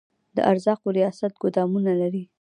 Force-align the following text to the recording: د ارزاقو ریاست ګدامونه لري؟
د 0.35 0.37
ارزاقو 0.51 0.89
ریاست 0.97 1.33
ګدامونه 1.41 1.91
لري؟ 2.01 2.23